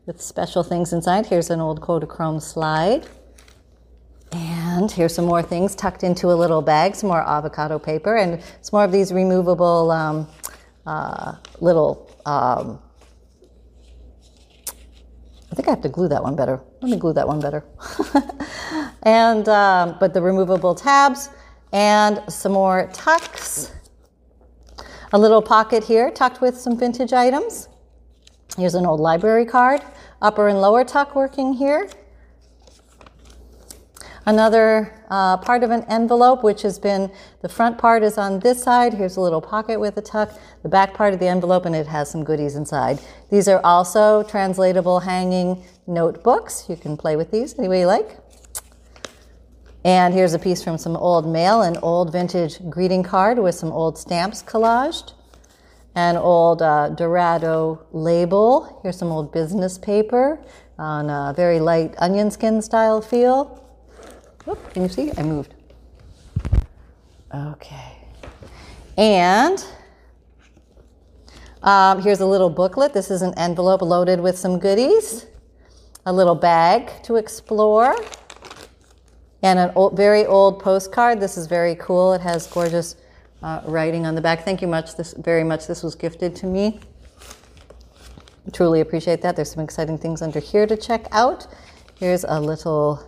with 0.05 0.21
special 0.21 0.63
things 0.63 0.93
inside. 0.93 1.27
Here's 1.27 1.49
an 1.49 1.61
old 1.61 1.79
Kodachrome 1.81 2.41
slide. 2.41 3.07
And 4.75 4.91
here's 4.91 5.15
some 5.15 5.25
more 5.25 5.41
things 5.41 5.73
tucked 5.73 6.03
into 6.03 6.31
a 6.31 6.35
little 6.35 6.61
bag, 6.61 6.95
some 6.95 7.07
more 7.07 7.21
avocado 7.21 7.79
paper, 7.79 8.17
and 8.17 8.41
some 8.61 8.77
more 8.77 8.83
of 8.83 8.91
these 8.91 9.13
removable 9.13 9.89
um, 9.89 10.27
uh, 10.85 11.35
little 11.61 12.11
um, 12.25 12.79
I 15.55 15.55
think 15.55 15.69
I 15.69 15.71
have 15.71 15.81
to 15.83 15.89
glue 15.89 16.09
that 16.09 16.21
one 16.21 16.35
better. 16.35 16.59
Let 16.81 16.91
me 16.91 16.97
glue 16.97 17.13
that 17.13 17.25
one 17.25 17.39
better. 17.39 17.63
and, 19.03 19.47
um, 19.47 19.95
but 20.01 20.13
the 20.13 20.21
removable 20.21 20.75
tabs 20.75 21.29
and 21.71 22.21
some 22.27 22.51
more 22.51 22.89
tucks. 22.91 23.71
A 25.13 25.17
little 25.17 25.41
pocket 25.41 25.81
here 25.81 26.11
tucked 26.11 26.41
with 26.41 26.57
some 26.57 26.77
vintage 26.77 27.13
items. 27.13 27.69
Here's 28.57 28.75
an 28.75 28.85
old 28.85 28.99
library 28.99 29.45
card. 29.45 29.79
Upper 30.21 30.49
and 30.49 30.59
lower 30.59 30.83
tuck 30.83 31.15
working 31.15 31.53
here. 31.53 31.89
Another 34.27 34.91
uh, 35.09 35.37
part 35.37 35.63
of 35.63 35.69
an 35.69 35.83
envelope, 35.83 36.43
which 36.43 36.63
has 36.63 36.79
been 36.79 37.11
the 37.41 37.49
front 37.49 37.77
part 37.77 38.01
is 38.01 38.17
on 38.17 38.39
this 38.39 38.63
side. 38.63 38.95
Here's 38.95 39.17
a 39.17 39.21
little 39.21 39.41
pocket 39.41 39.79
with 39.79 39.97
a 39.97 40.01
tuck. 40.01 40.31
The 40.63 40.69
back 40.69 40.95
part 40.95 41.13
of 41.13 41.19
the 41.19 41.27
envelope, 41.27 41.65
and 41.65 41.75
it 41.75 41.85
has 41.85 42.09
some 42.09 42.23
goodies 42.23 42.55
inside. 42.55 42.99
These 43.29 43.47
are 43.47 43.61
also 43.63 44.23
translatable 44.23 45.01
hanging 45.01 45.63
notebooks. 45.85 46.65
You 46.67 46.75
can 46.75 46.97
play 46.97 47.15
with 47.15 47.29
these 47.29 47.57
any 47.59 47.67
way 47.67 47.81
you 47.81 47.85
like. 47.85 48.17
And 49.83 50.11
here's 50.11 50.33
a 50.33 50.39
piece 50.39 50.63
from 50.63 50.79
some 50.79 50.97
old 50.97 51.27
mail, 51.27 51.61
an 51.61 51.77
old 51.83 52.11
vintage 52.11 52.59
greeting 52.67 53.03
card 53.03 53.37
with 53.37 53.53
some 53.53 53.71
old 53.71 53.99
stamps 53.99 54.41
collaged, 54.41 55.13
an 55.93 56.17
old 56.17 56.63
uh, 56.63 56.89
Dorado 56.89 57.85
label. 57.91 58.79
Here's 58.81 58.97
some 58.97 59.11
old 59.11 59.31
business 59.31 59.77
paper 59.77 60.39
on 60.79 61.11
a 61.11 61.31
very 61.35 61.59
light 61.59 61.93
onion 61.99 62.31
skin 62.31 62.63
style 62.63 62.99
feel. 62.99 63.61
Can 64.45 64.83
you 64.83 64.89
see? 64.89 65.11
I 65.17 65.23
moved. 65.23 65.53
Okay. 67.33 67.97
And 68.97 69.65
um, 71.63 72.01
here's 72.01 72.19
a 72.19 72.25
little 72.25 72.49
booklet. 72.49 72.93
This 72.93 73.09
is 73.09 73.21
an 73.21 73.33
envelope 73.37 73.81
loaded 73.81 74.19
with 74.19 74.37
some 74.37 74.59
goodies, 74.59 75.25
a 76.05 76.13
little 76.13 76.35
bag 76.35 76.91
to 77.03 77.15
explore, 77.15 77.95
and 79.41 79.57
a 79.57 79.73
old, 79.73 79.97
very 79.97 80.25
old 80.25 80.61
postcard. 80.61 81.19
This 81.19 81.37
is 81.37 81.47
very 81.47 81.75
cool. 81.75 82.13
It 82.13 82.21
has 82.21 82.45
gorgeous 82.47 82.95
uh, 83.41 83.61
writing 83.65 84.05
on 84.05 84.13
the 84.13 84.21
back. 84.21 84.45
Thank 84.45 84.61
you 84.61 84.67
much. 84.67 84.95
This 84.95 85.13
very 85.13 85.43
much. 85.43 85.67
This 85.67 85.81
was 85.81 85.95
gifted 85.95 86.35
to 86.37 86.45
me. 86.45 86.79
Truly 88.53 88.81
appreciate 88.81 89.21
that. 89.23 89.35
There's 89.35 89.51
some 89.51 89.63
exciting 89.63 89.97
things 89.97 90.21
under 90.21 90.39
here 90.39 90.67
to 90.67 90.77
check 90.77 91.07
out. 91.11 91.47
Here's 91.95 92.23
a 92.25 92.39
little 92.39 93.03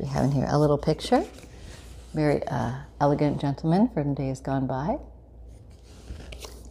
we 0.00 0.06
have 0.08 0.24
in 0.24 0.32
here? 0.32 0.46
A 0.48 0.58
little 0.58 0.78
picture. 0.78 1.24
Very 2.14 2.42
uh, 2.46 2.72
elegant 3.00 3.40
gentleman 3.40 3.88
from 3.92 4.14
days 4.14 4.40
gone 4.40 4.66
by. 4.66 4.98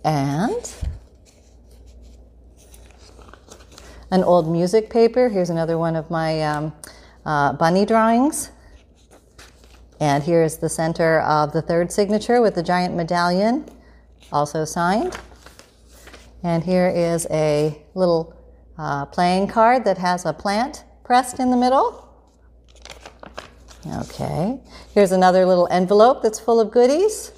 And 0.04 0.74
an 4.10 4.24
old 4.24 4.52
music 4.52 4.90
paper. 4.90 5.30
Here's 5.30 5.52
another 5.52 5.78
one 5.78 5.96
of 5.96 6.10
my 6.10 6.42
um, 6.42 6.74
uh, 7.26 7.54
bunny 7.54 7.86
drawings. 7.86 8.50
And 10.00 10.24
here's 10.24 10.58
the 10.58 10.70
center 10.70 11.20
of 11.22 11.52
the 11.52 11.62
third 11.62 11.92
signature 11.92 12.42
with 12.42 12.56
the 12.56 12.64
giant 12.64 12.96
medallion, 12.96 13.66
also 14.32 14.66
signed. 14.66 15.18
And 16.42 16.64
here 16.64 16.88
is 16.88 17.28
a 17.30 17.80
little 17.94 18.36
uh, 18.78 19.06
playing 19.06 19.50
card 19.50 19.84
that 19.86 19.98
has 19.98 20.26
a 20.26 20.34
plant 20.34 20.86
pressed 21.04 21.40
in 21.40 21.52
the 21.52 21.58
middle. 21.58 22.09
Okay, 23.88 24.60
here's 24.94 25.14
another 25.14 25.46
little 25.46 25.68
envelope 25.72 26.22
that's 26.22 26.40
full 26.40 26.60
of 26.60 26.70
goodies. 26.70 27.32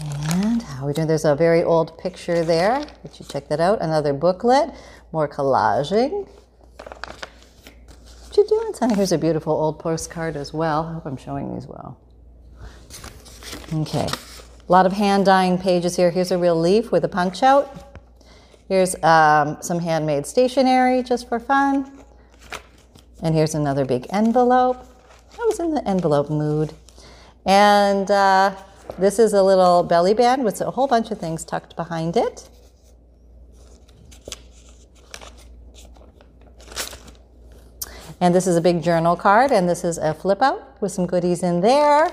And 0.00 0.60
how 0.62 0.82
are 0.82 0.86
we 0.88 0.92
doing? 0.92 1.06
There's 1.06 1.24
a 1.24 1.36
very 1.36 1.62
old 1.62 1.96
picture 1.98 2.44
there. 2.44 2.80
Let 3.04 3.20
you 3.20 3.26
check 3.28 3.48
that 3.48 3.60
out. 3.60 3.80
Another 3.80 4.12
booklet, 4.12 4.70
more 5.12 5.28
collaging. 5.28 6.26
What 6.78 8.36
you 8.36 8.46
doing, 8.48 8.74
Sunny? 8.74 8.94
Here's 8.94 9.12
a 9.12 9.18
beautiful 9.18 9.52
old 9.52 9.78
postcard 9.78 10.36
as 10.36 10.52
well. 10.52 10.86
I 10.86 10.94
hope 10.94 11.06
I'm 11.06 11.16
showing 11.16 11.54
these 11.54 11.66
well. 11.66 12.00
Okay, 13.72 14.08
a 14.08 14.72
lot 14.72 14.84
of 14.84 14.92
hand 14.92 15.26
dyeing 15.26 15.58
pages 15.58 15.96
here. 15.96 16.10
Here's 16.10 16.32
a 16.32 16.38
real 16.38 16.58
leaf 16.58 16.90
with 16.90 17.04
a 17.04 17.08
punch 17.08 17.42
out. 17.42 18.00
Here's 18.68 18.94
um, 19.04 19.58
some 19.60 19.78
handmade 19.78 20.26
stationery 20.26 21.02
just 21.02 21.28
for 21.28 21.38
fun. 21.38 22.01
And 23.22 23.34
here's 23.34 23.54
another 23.54 23.84
big 23.84 24.06
envelope. 24.10 24.84
I 25.40 25.44
was 25.46 25.60
in 25.60 25.74
the 25.74 25.88
envelope 25.88 26.28
mood. 26.28 26.74
And 27.46 28.10
uh, 28.10 28.56
this 28.98 29.18
is 29.18 29.32
a 29.32 29.42
little 29.42 29.82
belly 29.84 30.12
band 30.12 30.44
with 30.44 30.60
a 30.60 30.72
whole 30.72 30.88
bunch 30.88 31.10
of 31.10 31.18
things 31.18 31.44
tucked 31.44 31.76
behind 31.76 32.16
it. 32.16 32.48
And 38.20 38.34
this 38.34 38.46
is 38.46 38.56
a 38.56 38.60
big 38.60 38.82
journal 38.82 39.16
card, 39.16 39.50
and 39.50 39.68
this 39.68 39.82
is 39.82 39.98
a 39.98 40.14
flip 40.14 40.42
out 40.42 40.80
with 40.80 40.92
some 40.92 41.06
goodies 41.06 41.42
in 41.42 41.60
there. 41.60 42.12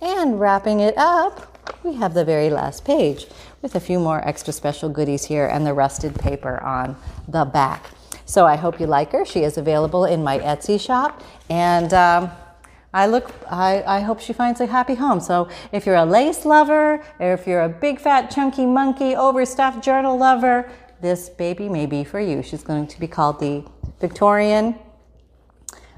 And 0.00 0.38
wrapping 0.38 0.78
it 0.78 0.94
up, 0.96 1.58
we 1.82 1.94
have 1.94 2.14
the 2.14 2.24
very 2.24 2.50
last 2.50 2.84
page 2.84 3.26
with 3.60 3.74
a 3.74 3.80
few 3.80 3.98
more 3.98 4.26
extra 4.26 4.52
special 4.52 4.88
goodies 4.88 5.24
here 5.24 5.46
and 5.46 5.66
the 5.66 5.74
rusted 5.74 6.14
paper 6.14 6.62
on 6.62 6.96
the 7.26 7.44
back. 7.44 7.90
So 8.28 8.44
I 8.44 8.56
hope 8.56 8.78
you 8.78 8.86
like 8.86 9.12
her. 9.12 9.24
She 9.24 9.42
is 9.42 9.56
available 9.56 10.04
in 10.04 10.22
my 10.22 10.38
Etsy 10.38 10.78
shop. 10.78 11.22
And 11.48 11.94
um, 11.94 12.30
I 12.92 13.06
look, 13.06 13.32
I, 13.50 13.82
I 13.86 14.00
hope 14.00 14.20
she 14.20 14.34
finds 14.34 14.60
a 14.60 14.66
happy 14.66 14.94
home. 14.96 15.18
So 15.18 15.48
if 15.72 15.86
you're 15.86 15.96
a 15.96 16.04
lace 16.04 16.44
lover, 16.44 17.02
or 17.18 17.32
if 17.32 17.46
you're 17.46 17.62
a 17.62 17.70
big 17.70 17.98
fat 17.98 18.30
chunky 18.30 18.66
monkey 18.66 19.16
overstuffed 19.16 19.82
journal 19.82 20.18
lover, 20.18 20.70
this 21.00 21.30
baby 21.30 21.70
may 21.70 21.86
be 21.86 22.04
for 22.04 22.20
you. 22.20 22.42
She's 22.42 22.62
going 22.62 22.86
to 22.88 23.00
be 23.00 23.06
called 23.06 23.40
the 23.40 23.64
Victorian 23.98 24.74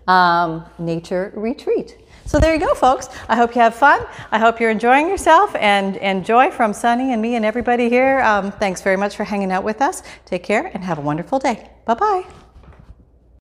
um, 0.07 0.65
Nature 0.79 1.33
Retreat. 1.35 1.99
So 2.31 2.39
there 2.39 2.55
you 2.55 2.61
go, 2.61 2.75
folks. 2.75 3.09
I 3.29 3.35
hope 3.35 3.57
you 3.57 3.61
have 3.61 3.75
fun. 3.75 4.07
I 4.31 4.39
hope 4.39 4.61
you're 4.61 4.71
enjoying 4.71 5.09
yourself 5.09 5.53
and 5.57 5.97
and 5.97 6.25
joy 6.25 6.53
from 6.53 6.73
Sunny 6.73 7.13
and 7.13 7.21
me 7.21 7.35
and 7.35 7.45
everybody 7.45 7.89
here. 7.89 8.21
Um, 8.21 8.53
thanks 8.53 8.83
very 8.83 8.97
much 8.97 9.17
for 9.17 9.25
hanging 9.25 9.51
out 9.51 9.65
with 9.65 9.83
us. 9.83 10.05
Take 10.27 10.45
care 10.45 10.71
and 10.73 10.85
have 10.85 10.99
a 10.99 11.03
wonderful 11.03 11.41
day. 11.41 11.69
Bye 11.87 11.95
bye. 11.95 12.50